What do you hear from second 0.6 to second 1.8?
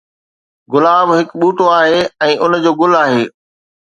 گلاب هڪ ٻوٽو